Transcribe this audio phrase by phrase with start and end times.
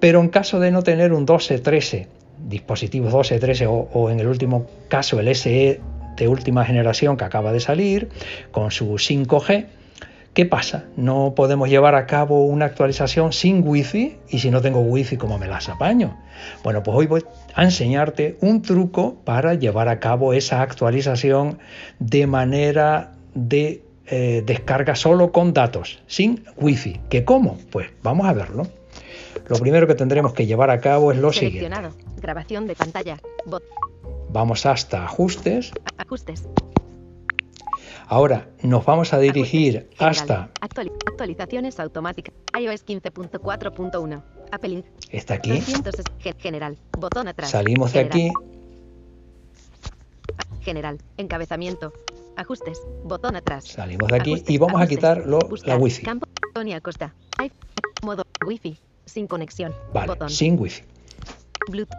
[0.00, 2.08] Pero en caso de no tener un 12, 13,
[2.46, 5.80] dispositivos 12, 13 o, o en el último caso el SE
[6.16, 8.08] de última generación que acaba de salir
[8.50, 9.66] con su 5G,
[10.34, 10.86] ¿Qué pasa?
[10.96, 15.38] No podemos llevar a cabo una actualización sin wifi y si no tengo wifi, ¿cómo
[15.38, 16.18] me las apaño?
[16.64, 21.60] Bueno, pues hoy voy a enseñarte un truco para llevar a cabo esa actualización
[22.00, 27.00] de manera de eh, descarga solo con datos, sin wifi.
[27.08, 27.56] ¿Qué cómo?
[27.70, 28.66] Pues vamos a verlo.
[29.46, 31.70] Lo primero que tendremos que llevar a cabo es lo siguiente.
[32.20, 33.18] Grabación de pantalla.
[33.46, 33.62] Bot.
[34.30, 35.70] Vamos hasta ajustes.
[35.96, 36.42] Ajustes.
[38.06, 42.34] Ahora nos vamos a dirigir hasta Actuali- actualizaciones automáticas.
[42.58, 44.22] iOS 15.4.1.
[44.52, 45.50] Apple está aquí.
[45.50, 46.76] 200 es- ge- General.
[46.98, 47.50] Botón atrás.
[47.50, 48.30] Salimos de aquí.
[50.62, 50.98] General.
[51.16, 51.92] Encabezamiento.
[52.36, 52.80] Ajustes.
[53.04, 53.64] Botón atrás.
[53.64, 56.02] Salimos de aquí y vamos a quitar la wifi.
[56.02, 56.26] Campo.
[56.54, 57.14] Tony Acosta.
[58.02, 58.22] Modo.
[58.46, 58.78] Wi-Fi.
[59.06, 59.74] Sin conexión.
[59.92, 60.28] Vale, Botón.
[60.28, 60.82] sin wifi.
[61.70, 61.96] Bluetooth.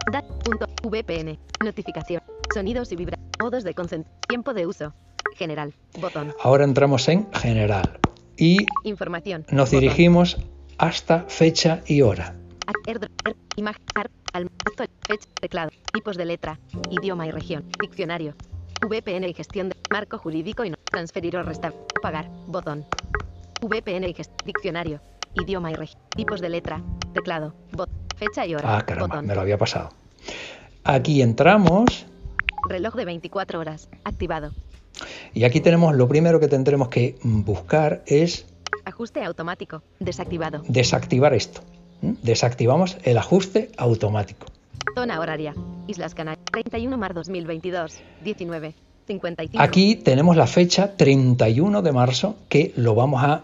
[0.84, 1.40] VPN.
[1.64, 2.22] Notificación.
[2.54, 3.18] Sonidos y vibra.
[3.42, 4.20] Modos de concentración.
[4.28, 4.94] Tiempo de uso.
[5.36, 5.74] General.
[6.00, 6.34] Botón.
[6.42, 8.00] Ahora entramos en general
[8.38, 9.46] y Información.
[9.52, 9.80] nos Botón.
[9.82, 10.38] dirigimos
[10.78, 12.36] hasta fecha y hora.
[12.68, 16.60] Al- actual, fecha, teclado, tipos de letra,
[16.92, 18.34] idioma y región, diccionario,
[18.86, 22.86] VPN y gestión de marco jurídico y no transferir o restar, pagar, botón.
[23.62, 25.00] VPN y gestión, diccionario,
[25.36, 26.82] idioma y región, tipos de letra,
[27.14, 29.26] teclado, bot, fecha y hora, Ah, caramba, botón.
[29.28, 29.92] me lo había pasado.
[30.84, 32.06] Aquí entramos
[32.68, 34.52] Reloj de 24 horas, activado.
[35.36, 38.48] Y aquí tenemos lo primero que tendremos que mm, buscar es
[38.86, 40.64] Ajuste automático, desactivado.
[40.68, 41.62] desactivar esto.
[42.02, 42.16] ¿m?
[42.24, 44.48] Desactivamos el ajuste automático.
[44.96, 45.54] Zona horaria,
[45.88, 48.74] Islas Canarias, 31 mar 2022, 19,
[49.08, 49.62] 55.
[49.64, 53.44] Aquí tenemos la fecha 31 de marzo que lo vamos a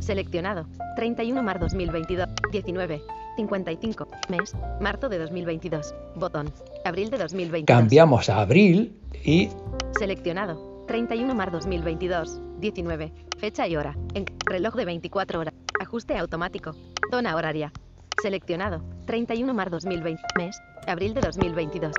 [0.00, 0.66] Seleccionado.
[0.96, 2.28] 31 mar 2022.
[2.50, 3.02] 19.
[3.36, 4.08] 55.
[4.28, 4.54] Mes.
[4.80, 5.94] Marzo de 2022.
[6.16, 6.52] Botón.
[6.84, 7.66] Abril de 2022.
[7.66, 9.50] cambiamos a abril y
[9.98, 10.71] Seleccionado.
[10.86, 12.40] 31 mar 2022.
[12.58, 13.12] 19.
[13.38, 13.96] Fecha y hora.
[14.14, 15.54] En reloj de 24 horas.
[15.80, 16.72] Ajuste automático.
[17.10, 17.72] Zona horaria.
[18.20, 18.82] Seleccionado.
[19.06, 20.22] 31 mar 2020.
[20.36, 20.60] Mes.
[20.86, 21.92] Abril de 2022.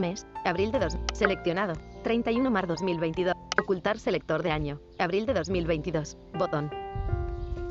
[0.00, 0.26] Mes.
[0.44, 0.98] Abril de 2.
[1.14, 1.74] Seleccionado.
[2.02, 3.34] 31 mar 2022.
[3.62, 4.80] Ocultar selector de año.
[4.98, 6.16] Abril de 2022.
[6.34, 6.70] Botón.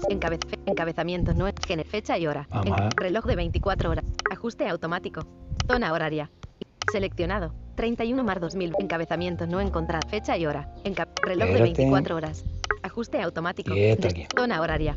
[0.10, 1.48] Encabez encabezamiento no
[1.86, 2.48] fecha y hora.
[2.66, 4.06] En- reloj de 24 horas.
[4.32, 5.22] Ajuste automático.
[5.68, 6.32] Zona horaria.
[6.92, 7.54] Seleccionado.
[7.76, 8.74] 31 mar 2000.
[8.80, 10.06] Encabezamiento no encontrar.
[10.10, 10.74] Fecha y hora.
[10.84, 11.74] Enca- reloj de Espérate.
[11.82, 12.46] 24 horas.
[12.84, 13.74] Ajuste automático.
[14.38, 14.96] Zona horaria.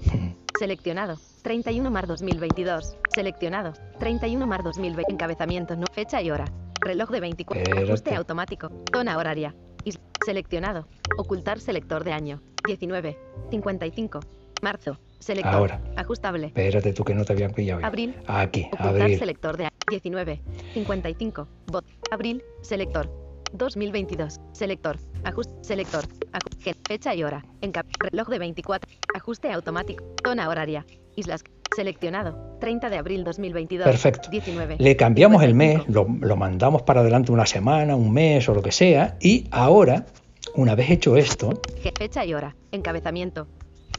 [0.58, 1.16] Seleccionado.
[1.42, 2.96] 31 mar 2022.
[3.14, 3.72] Seleccionado.
[3.98, 5.12] 31 mar 2020.
[5.12, 5.86] Encabezamiento no.
[5.92, 6.44] Fecha y hora.
[6.80, 7.62] Reloj de 24.
[7.62, 7.90] Espérate.
[7.90, 8.70] Ajuste automático.
[8.94, 9.54] Zona horaria.
[9.84, 10.86] Is- seleccionado.
[11.18, 12.42] Ocultar selector de año.
[12.66, 13.18] 19.
[13.50, 14.20] 55.
[14.62, 14.98] Marzo.
[15.18, 15.54] Selector.
[15.54, 15.80] Ahora.
[15.96, 16.46] Ajustable.
[16.48, 17.84] espérate tú que no te habían pillado.
[17.84, 18.14] Abril.
[18.26, 19.18] Aquí, Ocultar abril.
[19.18, 20.40] selector de 19.
[20.74, 21.48] 55.
[21.66, 21.84] Bot.
[22.10, 22.42] Abril.
[22.62, 23.10] Selector.
[23.52, 24.40] 2022.
[24.52, 24.98] Selector.
[25.24, 25.52] Ajuste.
[25.62, 26.04] Selector.
[26.32, 27.44] Aju- gen- fecha y hora.
[27.60, 28.90] Enca- reloj de 24.
[29.14, 30.04] Ajuste automático.
[30.26, 30.84] Zona horaria.
[31.16, 31.44] Islas.
[31.76, 32.56] Seleccionado.
[32.60, 33.84] 30 de abril 2022.
[33.84, 34.28] Perfecto.
[34.30, 34.76] 19.
[34.78, 36.18] Le cambiamos el mes, 55.
[36.20, 40.06] lo, lo mandamos para adelante una semana, un mes o lo que sea, y ahora,
[40.54, 41.60] una vez hecho esto,
[41.98, 42.54] fecha y hora.
[42.70, 43.48] Encabezamiento.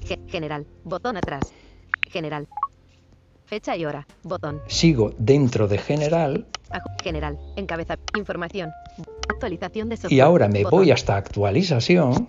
[0.06, 0.66] Ge- general.
[0.86, 1.54] Botón atrás.
[2.10, 2.48] General.
[3.46, 4.08] Fecha y hora.
[4.24, 4.62] Botón.
[4.68, 6.46] sigo dentro de general
[7.04, 7.38] general.
[7.56, 7.98] Encabeza.
[8.18, 8.72] Información.
[9.30, 10.14] Actualización de software.
[10.14, 10.80] y ahora me Botón.
[10.80, 12.28] voy hasta actualización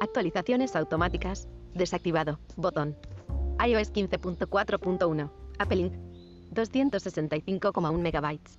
[0.00, 1.48] Actualizaciones automáticas.
[1.74, 2.38] Desactivado.
[2.56, 2.96] Botón.
[3.64, 5.30] iOS 15.4.1.
[5.58, 5.94] Apple Inc.
[6.52, 8.58] 265,1 megabytes.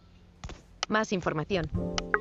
[0.88, 1.70] Más información.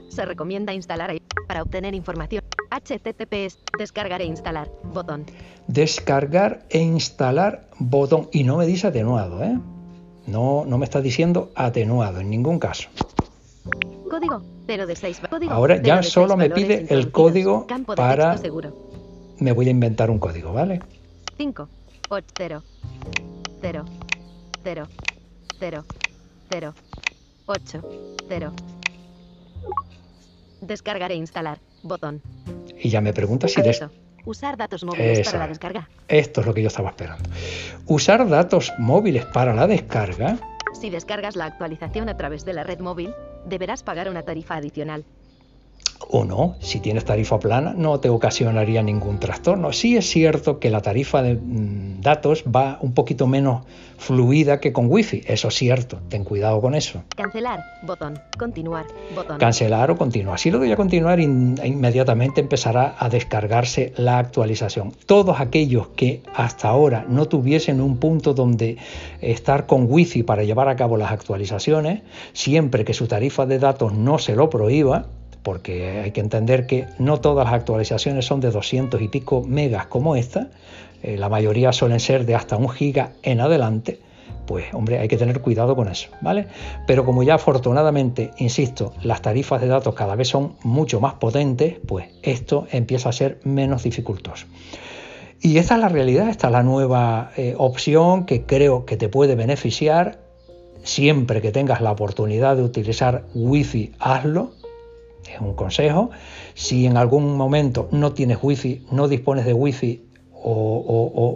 [0.08, 1.16] Se recomienda instalar
[1.46, 2.42] para obtener información.
[2.90, 5.24] HTTPS, descargar e instalar, botón.
[5.66, 8.28] Descargar e instalar botón.
[8.32, 9.58] Y no me dice atenuado, ¿eh?
[10.26, 12.88] No, no me está diciendo atenuado en ningún caso.
[14.10, 15.20] Código 0 de 6.
[15.28, 18.46] Código Ahora ya 0 de solo 6 me pide el código Campo de para- texto
[18.46, 18.86] seguro.
[19.38, 20.80] Me voy a inventar un código, ¿vale?
[21.36, 21.68] 5,
[22.08, 22.62] 8, 0,
[23.60, 23.84] 0,
[24.64, 24.86] 0,
[25.60, 25.84] 0,
[26.50, 26.74] 0,
[27.46, 27.82] 8,
[28.28, 28.52] 0.
[30.62, 32.22] Descargar e instalar, botón.
[32.86, 33.84] Y ya me pregunta si des-.
[34.26, 35.32] Usar datos móviles Esa.
[35.32, 35.88] para la descarga.
[36.06, 37.28] esto es lo que yo estaba esperando.
[37.86, 40.38] Usar datos móviles para la descarga.
[40.80, 43.12] Si descargas la actualización a través de la red móvil,
[43.44, 45.04] deberás pagar una tarifa adicional.
[46.08, 49.72] O no, si tienes tarifa plana no te ocasionaría ningún trastorno.
[49.72, 53.64] Sí es cierto que la tarifa de mm, datos va un poquito menos
[53.98, 57.02] fluida que con wifi, eso es cierto, ten cuidado con eso.
[57.16, 58.18] Cancelar, botón.
[58.38, 59.38] Continuar, botón.
[59.38, 60.38] Cancelar o continuar.
[60.38, 64.92] Si lo doy a continuar, in- inmediatamente empezará a descargarse la actualización.
[65.06, 68.76] Todos aquellos que hasta ahora no tuviesen un punto donde
[69.22, 72.02] estar con wifi para llevar a cabo las actualizaciones,
[72.34, 75.06] siempre que su tarifa de datos no se lo prohíba,
[75.46, 79.86] porque hay que entender que no todas las actualizaciones son de 200 y pico megas
[79.86, 80.48] como esta,
[81.04, 84.00] eh, la mayoría suelen ser de hasta un giga en adelante,
[84.44, 86.48] pues hombre, hay que tener cuidado con eso, ¿vale?
[86.88, 91.76] Pero como ya afortunadamente, insisto, las tarifas de datos cada vez son mucho más potentes,
[91.86, 94.46] pues esto empieza a ser menos dificultoso.
[95.40, 99.08] Y esta es la realidad, esta es la nueva eh, opción que creo que te
[99.08, 100.18] puede beneficiar.
[100.82, 104.65] Siempre que tengas la oportunidad de utilizar Wi-Fi, hazlo.
[105.32, 106.10] Es un consejo.
[106.54, 110.02] Si en algún momento no tienes Wi-Fi, no dispones de Wi-Fi
[110.32, 110.52] o,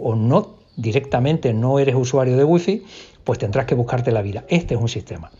[0.03, 2.83] o- no directamente no eres usuario de Wi-Fi,
[3.23, 4.45] pues tendrás que buscarte la vida.
[4.47, 5.31] Este es un sistema.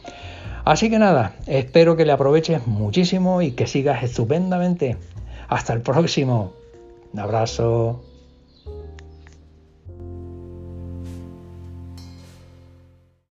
[0.66, 4.98] Así que nada, espero que le aproveches muchísimo y que sigas estupendamente.
[5.48, 6.54] Hasta el próximo.
[7.14, 8.04] Un abrazo.